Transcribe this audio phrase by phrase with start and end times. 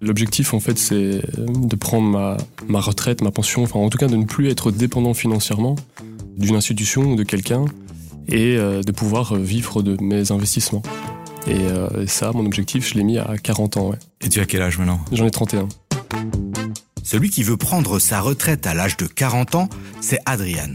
[0.00, 2.36] L'objectif, en fait, c'est de prendre ma,
[2.68, 5.76] ma retraite, ma pension, enfin, en tout cas, de ne plus être dépendant financièrement
[6.36, 7.64] d'une institution ou de quelqu'un
[8.28, 10.82] et euh, de pouvoir vivre de mes investissements.
[11.48, 13.90] Euh, et ça, mon objectif, je l'ai mis à 40 ans.
[13.90, 13.98] Ouais.
[14.20, 15.00] Et tu as quel âge maintenant?
[15.12, 15.68] J'en ai 31.
[17.02, 19.68] Celui qui veut prendre sa retraite à l'âge de 40 ans,
[20.00, 20.74] c'est Adrian.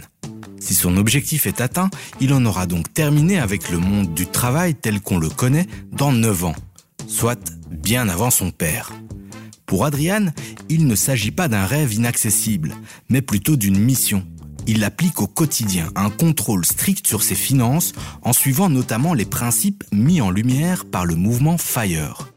[0.59, 1.89] Si son objectif est atteint,
[2.21, 6.13] il en aura donc terminé avec le monde du travail tel qu'on le connaît dans
[6.13, 6.55] 9 ans,
[7.21, 8.91] soit bien avant son père.
[9.67, 10.29] Pour Adrian,
[10.69, 12.73] il ne s'agit pas d'un rêve inaccessible,
[13.09, 14.25] mais plutôt d'une mission.
[14.65, 19.83] Il applique au quotidien un contrôle strict sur ses finances en suivant notamment les principes
[19.91, 22.27] mis en lumière par le mouvement FIRE.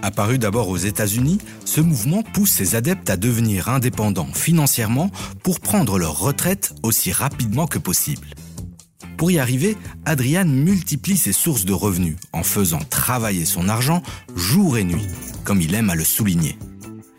[0.00, 5.10] Apparu d'abord aux États-Unis, ce mouvement pousse ses adeptes à devenir indépendants financièrement
[5.42, 8.28] pour prendre leur retraite aussi rapidement que possible.
[9.20, 14.02] Pour y arriver, Adrian multiplie ses sources de revenus en faisant travailler son argent
[14.34, 15.06] jour et nuit,
[15.44, 16.56] comme il aime à le souligner.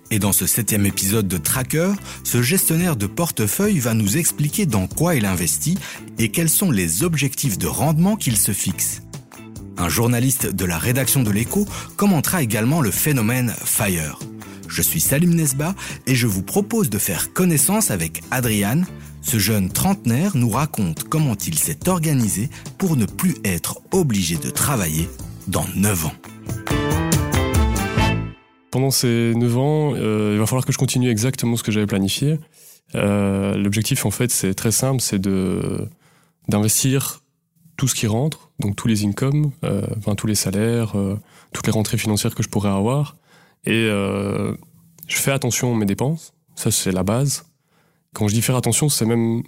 [0.10, 1.92] Et dans ce septième épisode de Tracker,
[2.24, 5.78] ce gestionnaire de portefeuille va nous expliquer dans quoi il investit
[6.18, 9.04] et quels sont les objectifs de rendement qu'il se fixe.
[9.78, 11.68] Un journaliste de la rédaction de l'écho
[11.98, 14.18] commentera également le phénomène FIRE.
[14.68, 15.76] Je suis Salim Nesba
[16.08, 18.82] et je vous propose de faire connaissance avec Adrian.
[19.22, 24.50] Ce jeune trentenaire nous raconte comment il s'est organisé pour ne plus être obligé de
[24.50, 25.08] travailler
[25.48, 26.14] dans 9 ans.
[28.72, 31.86] Pendant ces 9 ans, euh, il va falloir que je continue exactement ce que j'avais
[31.86, 32.40] planifié.
[32.96, 35.22] Euh, L'objectif, en fait, c'est très simple, c'est
[36.48, 37.22] d'investir
[37.78, 40.94] tout ce qui rentre, donc tous les incomes, euh, enfin tous les salaires,
[41.54, 43.18] toutes les rentrées financières que je pourrais avoir.
[43.66, 44.56] Et je
[45.18, 47.51] fais attention à mes dépenses, ça c'est la base.
[48.14, 49.44] Quand je dis faire attention, c'est même,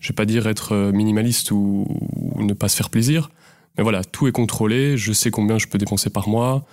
[0.00, 3.30] je vais pas dire être minimaliste ou, ou, ne pas se faire plaisir,
[3.76, 6.66] mais voilà, tout est contrôlé, je sais combien je peux dépenser par mois,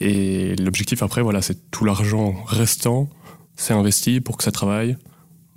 [0.00, 3.08] et l'objectif après, voilà, c'est tout l'argent restant,
[3.56, 4.96] c'est investi pour que ça travaille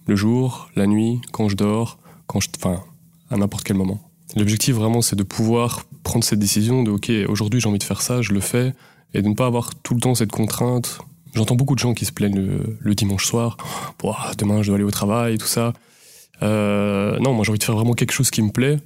[0.08, 2.84] le jour, la nuit, quand je dors, quand je, enfin,
[3.30, 4.00] à n'importe quel moment.
[4.36, 8.02] L'objectif vraiment, c'est de pouvoir prendre cette décision de OK, aujourd'hui j'ai envie de faire
[8.02, 8.74] ça, je le fais,
[9.14, 11.00] et de ne pas avoir tout le temps cette contrainte.
[11.36, 13.58] J'entends beaucoup de gens qui se plaignent le, dimanche soir,
[14.38, 15.74] demain je dois aller au travail, tout ça.
[16.42, 18.80] Euh, non, moi j'ai envie de faire vraiment quelque chose qui me plaît.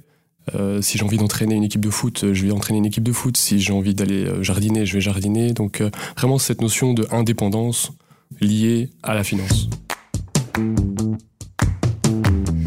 [0.54, 3.12] Euh, si j'ai envie d'entraîner une équipe de foot, je vais entraîner une équipe de
[3.12, 3.36] foot.
[3.36, 5.52] Si j'ai envie d'aller euh, jardiner, je vais jardiner.
[5.52, 7.92] Donc euh, vraiment cette notion de indépendance
[8.40, 9.68] liée à la finance.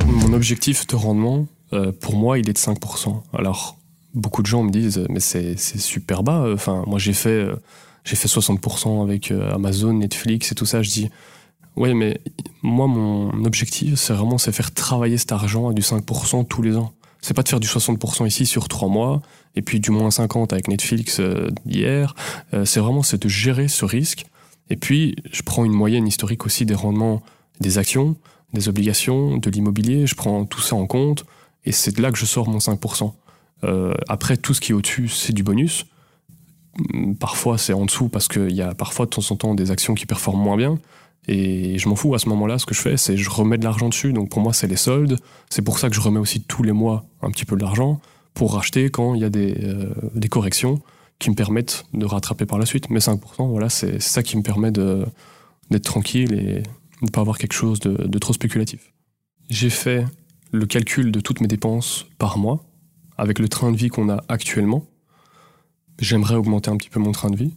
[0.06, 3.22] Mon objectif de rendement, euh, pour moi, il est de 5%.
[3.34, 3.78] Alors,
[4.14, 6.46] beaucoup de gens me disent, mais c'est super bas.
[6.54, 7.56] Enfin, moi, j'ai fait, euh,
[8.03, 10.81] j'ai fait 60% avec euh, Amazon, Netflix et tout ça.
[10.81, 11.09] Je dis,
[11.75, 12.19] ouais, mais
[12.62, 16.78] moi, mon objectif, c'est vraiment c'est faire travailler cet argent à du 5% tous les
[16.78, 16.94] ans.
[17.22, 19.22] C'est pas de faire du 60% ici sur trois mois
[19.56, 21.22] et puis du moins 50 avec Netflix
[21.66, 22.16] hier.
[22.66, 24.25] c'est vraiment c'est de gérer ce risque.
[24.69, 27.22] Et puis, je prends une moyenne historique aussi des rendements
[27.59, 28.16] des actions,
[28.53, 30.08] des obligations, de l'immobilier.
[30.08, 31.25] Je prends tout ça en compte.
[31.66, 33.13] Et c'est de là que je sors mon 5%.
[33.63, 35.86] Euh, après, tout ce qui est au-dessus, c'est du bonus.
[37.20, 39.94] Parfois, c'est en dessous parce qu'il y a parfois de temps en temps des actions
[39.94, 40.80] qui performent moins bien.
[41.28, 42.60] Et je m'en fous à ce moment-là.
[42.60, 44.12] Ce que je fais, c'est je remets de l'argent dessus.
[44.12, 45.20] Donc pour moi, c'est les soldes.
[45.50, 48.02] C'est pour ça que je remets aussi tous les mois un petit peu de l'argent
[48.34, 50.82] pour racheter quand il y a des, euh, des corrections
[51.20, 52.90] qui me permettent de rattraper par la suite.
[52.90, 56.64] Mais 5%, voilà, c'est ça qui me permet d'être tranquille et de
[57.04, 58.92] ne pas avoir quelque chose de trop spéculatif.
[59.50, 60.06] J'ai fait
[60.52, 62.64] le calcul de toutes mes dépenses par mois,
[63.18, 64.86] avec le train de vie qu'on a actuellement.
[66.03, 67.53] J'aimerais augmenter un petit peu mon train de vie.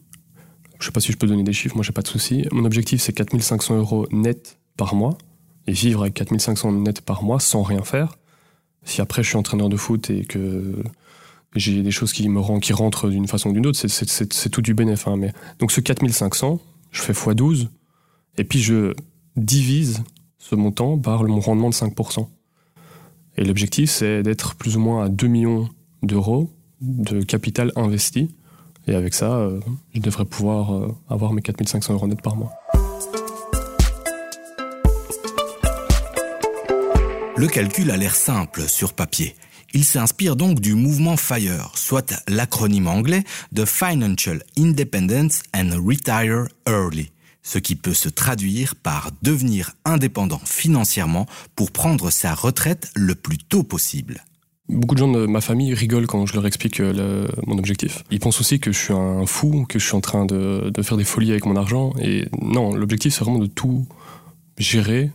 [0.79, 2.47] Je sais pas si je peux donner des chiffres, moi j'ai pas de souci.
[2.53, 5.19] Mon objectif c'est 4500 euros net par mois,
[5.67, 8.17] et vivre avec 4500 net par mois sans rien faire.
[8.85, 10.81] Si après je suis entraîneur de foot et que
[11.57, 15.09] j'ai des choses qui me rentrent d'une façon ou d'une autre, c'est tout du bénéfice.
[15.09, 15.19] Hein.
[15.59, 16.61] Donc ce 4500,
[16.93, 17.67] je fais x12,
[18.39, 18.95] et puis je
[19.35, 20.05] divise
[20.39, 22.29] ce montant par mon rendement de 5%.
[23.39, 25.69] Et l'objectif, c'est d'être plus ou moins à 2 millions
[26.05, 28.35] d'euros de capital investi.
[28.87, 29.61] Et avec ça, euh,
[29.95, 32.53] je devrais pouvoir euh, avoir mes 4500 euros net par mois.
[37.37, 39.35] Le calcul a l'air simple sur papier.
[39.75, 47.11] Il s'inspire donc du mouvement FIRE, soit l'acronyme anglais de Financial Independence and Retire Early
[47.47, 53.39] ce qui peut se traduire par devenir indépendant financièrement pour prendre sa retraite le plus
[53.39, 54.25] tôt possible.
[54.69, 58.03] Beaucoup de gens de ma famille rigolent quand je leur explique euh, mon objectif.
[58.11, 60.97] Ils pensent aussi que je suis un fou, que je suis en train de, faire
[60.97, 61.93] des folies avec mon argent.
[62.03, 63.87] Et non, l'objectif c'est vraiment de tout
[64.59, 65.13] gérer,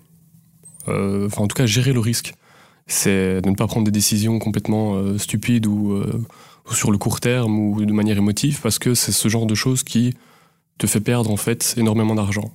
[0.87, 2.33] euh, enfin en tout cas gérer le risque.
[2.87, 7.19] C'est de ne pas prendre des décisions complètement euh, stupides ou, ou, sur le court
[7.19, 10.13] terme ou de manière émotive, parce que c'est ce genre de choses qui
[10.77, 12.53] te fait perdre en fait énormément d'argent.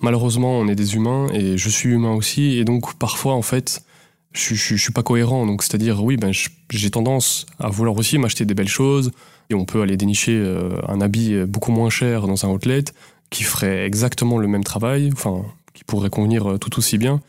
[0.00, 3.84] Malheureusement, on est des humains et je suis humain aussi, et donc parfois en fait,
[4.32, 5.46] je, je, suis pas cohérent.
[5.46, 6.32] Donc c'est-à-dire, oui, ben
[6.70, 9.12] j'ai tendance à vouloir aussi m'acheter des belles choses,
[9.50, 12.84] et on peut aller dénicher euh, un habit beaucoup moins cher dans un outlet
[13.30, 15.44] qui ferait exactement le même travail, enfin
[15.74, 17.20] qui pourrait convenir tout aussi bien.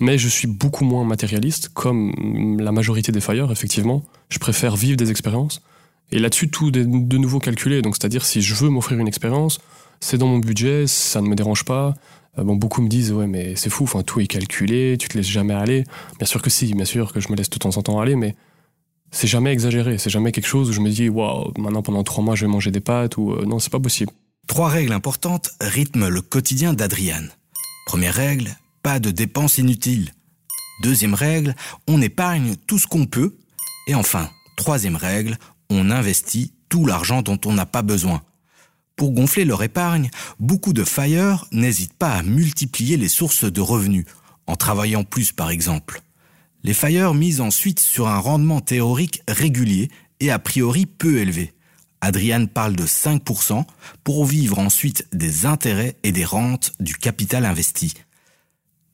[0.00, 4.04] Mais je suis beaucoup moins matérialiste, comme la majorité des fires, effectivement.
[4.28, 5.60] Je préfère vivre des expériences.
[6.12, 7.82] Et là-dessus, tout est de nouveau calculé.
[7.82, 9.58] Donc, c'est-à-dire, si je veux m'offrir une expérience,
[10.00, 11.94] c'est dans mon budget, ça ne me dérange pas.
[12.38, 15.28] Euh, bon, beaucoup me disent, ouais, mais c'est fou, tout est calculé, tu te laisses
[15.28, 15.84] jamais aller.
[16.18, 18.16] Bien sûr que si, bien sûr que je me laisse de temps en temps aller,
[18.16, 18.34] mais
[19.10, 19.98] c'est jamais exagéré.
[19.98, 22.50] C'est jamais quelque chose où je me dis, waouh, maintenant pendant trois mois, je vais
[22.50, 24.12] manger des pâtes ou euh, non, c'est pas possible.
[24.46, 27.30] Trois règles importantes rythment le quotidien d'Adriane.
[27.86, 30.12] Première règle, pas de dépenses inutiles.
[30.82, 31.54] Deuxième règle,
[31.88, 33.36] on épargne tout ce qu'on peut.
[33.88, 35.36] Et enfin, troisième règle,
[35.70, 38.22] on investit tout l'argent dont on n'a pas besoin.
[38.98, 40.10] Pour gonfler leur épargne,
[40.40, 44.04] beaucoup de fire n'hésitent pas à multiplier les sources de revenus,
[44.48, 46.02] en travaillant plus par exemple.
[46.64, 51.52] Les fire misent ensuite sur un rendement théorique régulier et a priori peu élevé.
[52.00, 53.64] Adriane parle de 5%
[54.02, 57.94] pour vivre ensuite des intérêts et des rentes du capital investi.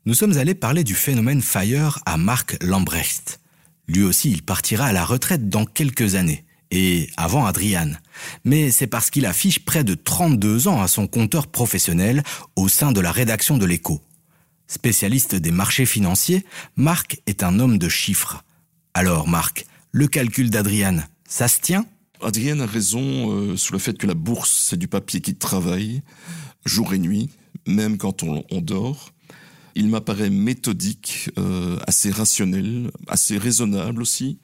[0.05, 3.41] Nous sommes allés parler du phénomène FIRE à Marc Lambrecht.
[3.89, 7.99] Lui aussi, il partira à la retraite dans quelques années et avant Adriane.
[8.45, 12.23] Mais c'est parce qu'il affiche près de 32 ans à son compteur professionnel
[12.57, 14.01] au sein de la rédaction de l'écho.
[14.67, 16.45] Spécialiste des marchés financiers,
[16.77, 18.45] Marc est un homme de chiffres.
[18.95, 21.87] Alors Marc, le calcul d'Adriane, ça se tient?
[22.23, 26.03] Adrienne a raison euh, sur le fait que la bourse, c'est du papier qui travaille
[26.65, 27.31] jour et nuit,
[27.67, 29.13] même quand on, dort.
[29.75, 34.39] Il m'apparaît méthodique, euh, assez rationnel, assez raisonnable aussi.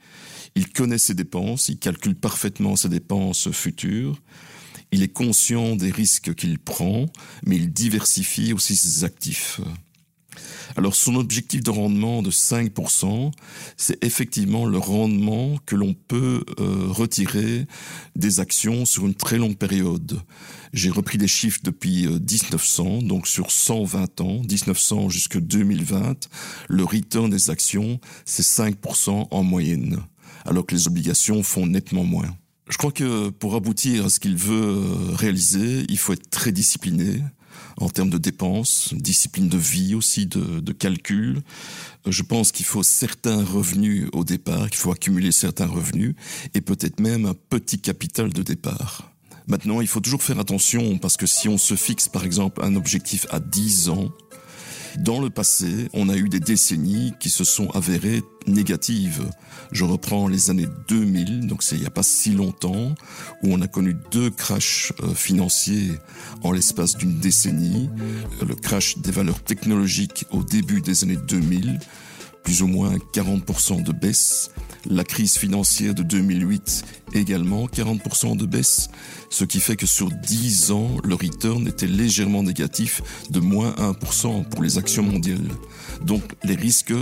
[0.54, 4.20] Il connaît ses dépenses, il calcule parfaitement ses dépenses futures.
[4.92, 7.06] Il est conscient des risques qu'il prend,
[7.46, 9.60] mais il diversifie aussi ses actifs.
[10.76, 13.32] Alors son objectif de rendement de 5%,
[13.76, 17.66] c'est effectivement le rendement que l'on peut euh, retirer
[18.16, 20.20] des actions sur une très longue période.
[20.72, 26.28] J'ai repris des chiffres depuis 1900, euh, donc sur 120 ans, 1900 jusqu'à 2020,
[26.68, 30.00] le return des actions, c'est 5% en moyenne,
[30.44, 32.36] alors que les obligations font nettement moins.
[32.68, 36.52] Je crois que pour aboutir à ce qu'il veut euh, réaliser, il faut être très
[36.52, 37.20] discipliné,
[37.78, 41.42] en termes de dépenses, discipline de vie aussi, de, calcul.
[42.06, 46.14] Euh, je pense qu'il faut certains revenus au départ, qu'il faut accumuler certains revenus
[46.54, 49.10] et peut-être même un petit capital de départ.
[49.48, 52.76] Maintenant, il faut toujours faire attention parce que si on se fixe par exemple un
[52.76, 54.10] objectif à 10 ans,
[54.98, 59.28] dans le passé, on a eu des décennies qui se sont avérées négatives.
[59.72, 62.94] Je reprends les années 2000, donc c'est il n'y a pas si longtemps,
[63.42, 65.92] où on a connu deux crashs euh, financiers
[66.42, 67.88] en l'espace d'une décennie.
[68.46, 71.78] Le crash des valeurs technologiques au début des années 2000,
[72.44, 74.50] plus ou moins 40% de baisse.
[74.88, 76.84] La crise financière de 2008
[77.14, 78.88] également 40% de baisse,
[79.28, 84.48] ce qui fait que sur 10 ans, le return était légèrement négatif de moins 1%
[84.48, 85.48] pour les actions mondiales.
[86.04, 86.94] Donc les risques,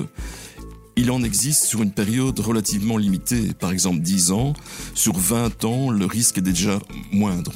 [0.96, 4.54] il en existe sur une période relativement limitée, par exemple 10 ans.
[4.94, 6.80] Sur 20 ans, le risque est déjà
[7.12, 7.52] moindre.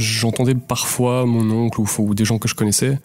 [0.00, 2.98] J'entendais parfois mon oncle ou, des gens que je connaissais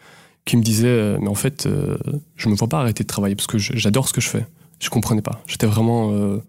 [0.46, 1.98] qui me disaient euh, mais en fait euh,
[2.36, 4.46] je me vois pas arrêter de travailler parce que j'adore ce que je fais.
[4.80, 5.42] Je comprenais pas.
[5.48, 6.40] J'étais vraiment euh,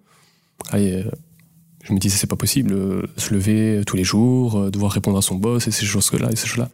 [0.73, 2.75] je me disais c'est pas possible
[3.17, 6.37] se lever tous les jours devoir répondre à son boss et ces choses là et
[6.37, 6.67] ces choses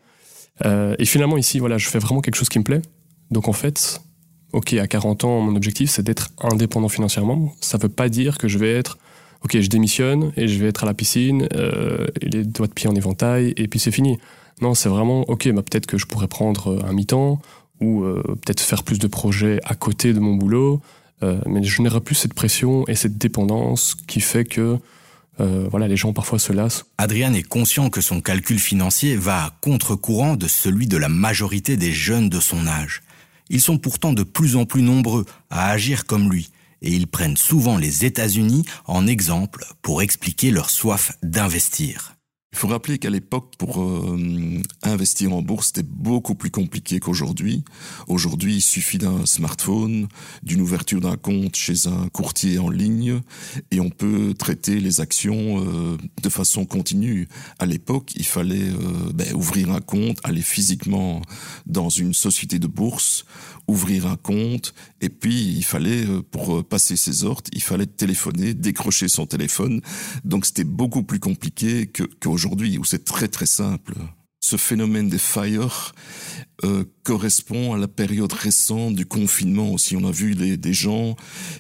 [0.65, 2.83] là et finalement ici voilà je fais vraiment quelque chose qui me plaît.
[3.31, 4.01] Donc en fait
[4.53, 7.55] ok à 40 ans mon objectif c'est d'être indépendant financièrement.
[7.61, 8.99] Ça veut pas dire que je vais être
[9.45, 12.89] ok, je démissionne et je vais être à la piscine, euh, les doigts de pied
[12.89, 14.19] en éventail, et puis c'est fini.
[14.61, 17.41] Non, c'est vraiment, ok, bah, peut-être que je pourrais prendre un mi-temps,
[17.83, 20.81] ou euh, peut-être faire plus de projets à côté de mon boulot,
[21.23, 24.79] euh, mais je n'aurai plus cette pression et cette dépendance qui fait que
[25.41, 26.85] euh, voilà, les gens parfois se lassent.
[26.99, 31.77] Adrien est conscient que son calcul financier va à contre-courant de celui de la majorité
[31.77, 33.03] des jeunes de son âge.
[33.51, 36.51] Ils sont pourtant de plus en plus nombreux à agir comme lui
[36.83, 42.17] et ils prennent souvent les États-Unis en exemple pour expliquer leur soif d'investir.
[42.53, 47.65] Il faut rappeler qu'à l'époque, pour euh, investir en bourse, c'était beaucoup plus compliqué qu'aujourd'hui.
[48.09, 50.07] Aujourd'hui, il suffit d'un smartphone,
[50.43, 53.21] d'une ouverture d'un compte chez un courtier en ligne,
[53.71, 57.27] et on peut traiter les actions euh, de façon continue.
[57.59, 61.23] À l'époque, il fallait euh, ben, ouvrir un compte, aller physiquement
[61.65, 63.25] dans une société de bourse,
[64.01, 69.27] un compte, et puis il fallait, pour passer ses ordres, il fallait téléphoner, décrocher son
[69.27, 69.81] téléphone.
[70.25, 73.95] Donc c'était beaucoup plus compliqué qu'aujourd'hui aujourd'hui où c'est très très simple.
[74.45, 75.95] Ce phénomène des fires
[76.65, 79.95] euh, correspond à la période récente du confinement aussi.
[79.97, 81.15] On a vu des gens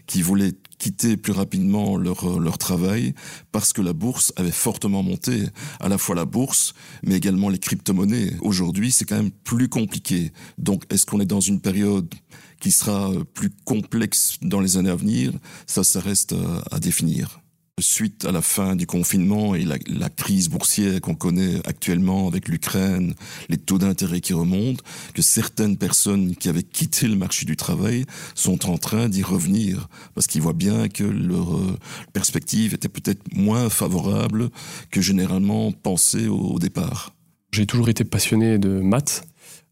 [0.09, 3.15] qui voulaient quitter plus rapidement leur, euh, leur travail
[3.53, 5.45] parce que la bourse avait fortement monté.
[5.79, 6.75] À la fois la bourse,
[7.05, 8.37] mais également les crypto-monnaies.
[8.41, 10.33] Aujourd'hui, c'est quand même plus compliqué.
[10.59, 12.13] Donc, est-ce qu'on est dans une période
[12.61, 15.33] qui sera euh, plus complexe dans les années à venir?
[15.69, 16.35] Ça, ça reste
[16.73, 17.42] à définir
[17.81, 23.15] suite à la fin du confinement et la, crise boursière qu'on connaît actuellement avec l'Ukraine,
[23.49, 24.83] les taux d'intérêt qui remontent,
[25.15, 29.89] que certaines personnes qui avaient quitté le marché du travail sont en train d'y revenir
[30.15, 31.79] parce qu'ils voient bien que leur euh,
[32.13, 34.51] perspective était peut-être moins favorable
[34.91, 37.15] que généralement pensé au, départ.
[37.53, 39.27] J'ai toujours été passionné de maths.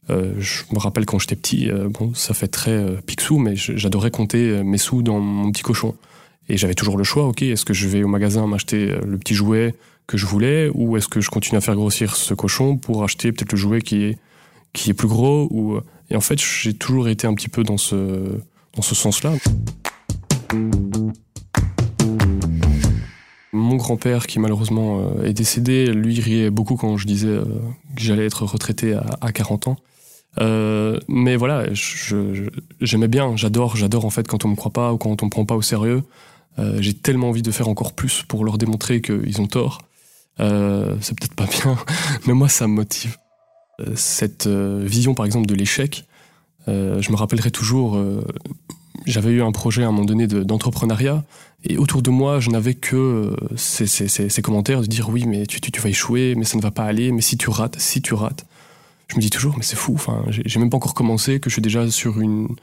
[0.09, 4.11] Euh, je me rappelle quand j'étais petit, euh, bon, ça fait très pixou, mais j'adorais
[4.11, 5.95] compter mes sous dans mon petit cochon.
[6.50, 9.19] Et j'avais toujours le choix, ok, est-ce que je vais au magasin m'acheter euh, le
[9.19, 9.76] petit jouet
[10.09, 13.30] que je voulais, ou est-ce que je continue à faire grossir ce cochon pour acheter
[13.30, 14.19] peut-être le jouet qui est,
[14.73, 15.76] qui est plus gros.
[15.76, 15.80] Euh,
[16.11, 18.40] et en fait, j'ai toujours été un petit peu dans ce,
[18.75, 19.35] dans ce sens-là.
[23.52, 27.38] Mon grand-père, qui malheureusement euh, est décédé, lui riait beaucoup quand je disais
[27.95, 29.76] que j'allais être retraité à 40 ans.
[31.07, 31.66] mais voilà,
[32.80, 35.30] j'aimais bien, j'adore, j'adore en fait quand on me croit pas ou quand on me
[35.30, 36.02] prend pas au sérieux.
[36.59, 39.83] Euh, j'ai tellement envie de faire encore plus pour leur démontrer qu'ils ont tort.
[40.40, 41.76] Euh, c'est peut-être pas bien,
[42.26, 43.16] mais moi ça me motive.
[43.80, 46.07] Euh, cette vision par exemple de l'échec,
[46.66, 48.00] je me rappellerai toujours,
[49.04, 51.25] j'avais eu un projet à un moment donné d'entrepreneuriat,
[51.64, 55.73] et autour de moi, je n'avais que ces, commentaires de dire oui, mais tu, tu,
[55.73, 58.14] tu, vas échouer, mais ça ne va pas aller, mais si tu rates, si tu
[58.14, 58.47] rates.
[59.09, 61.54] Je me dis toujours, mais c'est fou, enfin, j'ai même pas encore commencé, que je
[61.54, 62.54] suis déjà sur une,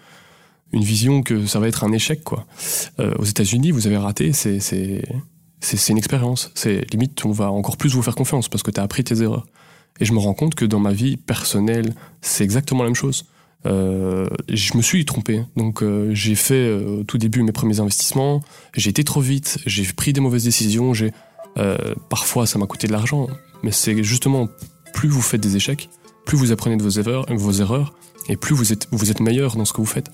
[0.74, 2.46] une vision que ça va être un échec quoi.
[3.00, 4.60] Euh, aux États-Unis, vous avez raté, c'est
[5.90, 6.52] une expérience.
[6.56, 9.22] C'est limite on va encore plus vous faire confiance parce que tu as appris tes
[9.22, 9.46] erreurs.
[10.00, 13.26] Et je me rends compte que dans ma vie personnelle, c'est exactement la même chose.
[13.66, 15.44] Euh, je me suis trompé.
[15.56, 18.42] Donc euh, j'ai fait au tout début mes premiers investissements,
[18.76, 21.12] j'ai été trop vite, j'ai pris des mauvaises décisions, j'ai
[22.10, 23.26] parfois ça m'a coûté de l'argent,
[23.64, 24.48] mais c'est justement
[24.94, 25.90] plus vous faites des échecs,
[26.24, 27.96] plus vous apprenez de vos erreurs, vos erreurs
[28.30, 30.12] et plus vous êtes vous êtes meilleur dans ce que vous faites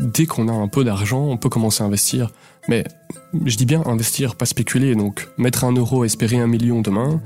[0.00, 2.30] dès qu'on a un peu d'argent, on peut commencer à investir.
[2.68, 2.84] Mais
[3.44, 4.94] je dis bien investir, pas spéculer.
[4.94, 7.20] Donc mettre un euro, espérer un million demain,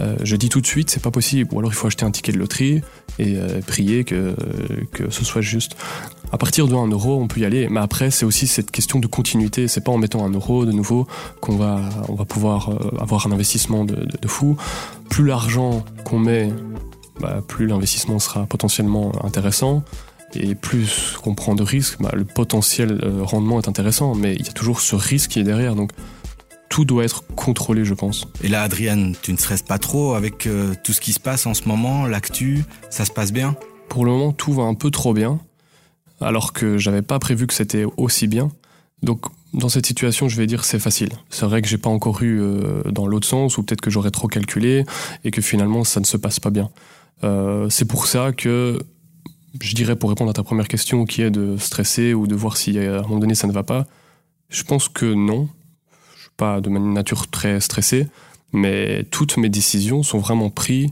[0.00, 1.50] euh, je dis tout de suite, c'est pas possible.
[1.52, 2.82] Ou alors il faut acheter un ticket de loterie
[3.18, 4.34] et euh, prier que,
[4.92, 5.76] que ce soit juste.
[6.32, 7.68] À partir de 1 euro, on peut y aller.
[7.68, 9.68] Mais après, c'est aussi cette question de continuité.
[9.68, 11.06] C'est pas en mettant un euro de nouveau
[11.40, 14.56] qu'on va, on va pouvoir euh, avoir un investissement de, de, fou.
[15.10, 16.50] Plus l'argent qu'on met,
[17.20, 19.84] bah, plus l'investissement sera potentiellement intéressant.
[20.34, 24.46] Et plus on prend de risques, bah, le potentiel euh, rendement est intéressant, mais il
[24.46, 25.74] y a toujours ce risque qui est derrière.
[25.74, 25.90] Donc
[26.68, 28.26] tout doit être contrôlé, je pense.
[28.42, 31.44] Et là, Adriane, tu ne stresses pas trop avec euh, tout ce qui se passe
[31.44, 33.56] en ce moment, l'actu, ça se passe bien?
[33.90, 35.38] Pour le moment, tout va un peu trop bien,
[36.20, 38.50] alors que j'avais pas prévu que c'était aussi bien.
[39.02, 41.10] Donc dans cette situation, je vais dire c'est facile.
[41.28, 44.10] C'est vrai que j'ai pas encore eu euh, dans l'autre sens, ou peut-être que j'aurais
[44.10, 44.86] trop calculé
[45.24, 46.70] et que finalement ça ne se passe pas bien.
[47.22, 48.78] Euh, c'est pour ça que
[49.60, 52.56] je dirais pour répondre à ta première question qui est de stresser ou de voir
[52.56, 53.86] si à un moment donné ça ne va pas,
[54.48, 55.48] je pense que non.
[56.16, 58.08] Je suis pas de nature très stressée,
[58.52, 60.90] mais toutes mes décisions sont vraiment prises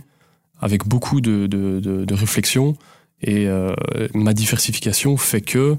[0.60, 2.76] avec beaucoup de, de, réflexion
[3.22, 3.74] et euh,
[4.14, 5.76] ma diversification fait que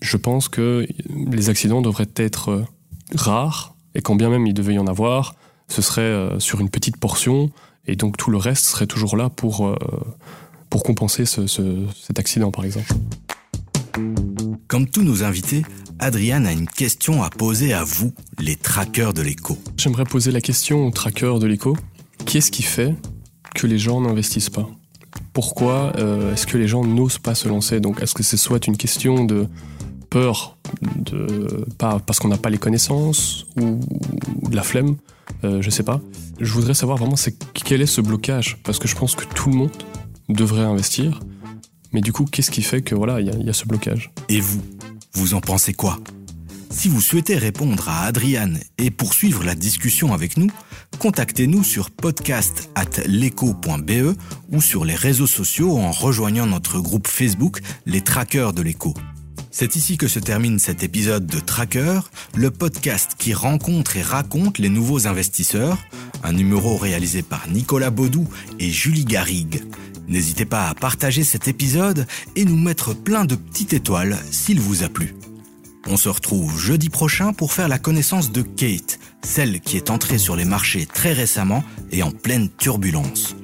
[0.00, 0.86] je pense que
[1.30, 2.64] les accidents devraient être
[3.14, 5.34] rares et quand bien même il devait y en avoir,
[5.68, 7.50] ce serait euh, sur une petite portion
[7.86, 9.76] et donc tout le reste serait toujours là pour euh,
[10.74, 12.92] pour compenser cet accident, par exemple.
[14.66, 15.62] Comme tous nos invités,
[16.00, 19.56] Adriane a une question à poser à vous, les trackers de l'écho.
[19.76, 21.76] J'aimerais poser la question aux trackers de l'écho.
[22.26, 22.92] Qu'est-ce qui fait
[23.54, 24.68] que les gens n'investissent pas?
[25.32, 27.78] Pourquoi euh, est-ce que les gens n'osent pas se lancer?
[27.78, 29.46] Donc, est-ce que c'est soit une question de
[30.10, 33.78] peur, de, pas parce qu'on n'a pas les connaissances, ou,
[34.50, 34.96] de la flemme?
[35.44, 36.00] Euh, Je sais pas.
[36.40, 39.50] Je voudrais savoir vraiment c'est quel est ce blocage, parce que je pense que tout
[39.50, 39.70] le monde
[40.28, 41.20] devrait investir.
[41.92, 44.10] Mais du coup, qu'est-ce qui fait que voilà, il y, a ce blocage?
[44.28, 44.60] Et vous,
[45.12, 45.98] vous en pensez quoi?
[46.70, 50.50] Si vous souhaitez répondre à Adriane et poursuivre la discussion avec nous,
[50.98, 52.68] contactez-nous sur podcast
[54.50, 58.92] ou sur les réseaux sociaux en rejoignant notre groupe Facebook Les Trackers de l'écho.
[59.52, 62.00] C'est ici que se termine cet épisode de Tracker,
[62.34, 65.78] le podcast qui rencontre et raconte les nouveaux investisseurs,
[66.24, 68.28] un numéro réalisé par Nicolas Baudou
[68.58, 69.62] et Julie Garrigue.
[70.08, 72.06] N'hésitez pas à partager cet épisode
[72.36, 75.14] et nous mettre plein de petites étoiles s'il vous a plu.
[75.86, 80.18] On se retrouve jeudi prochain pour faire la connaissance de Kate, celle qui est entrée
[80.18, 83.36] sur les marchés très récemment et en pleine turbulence.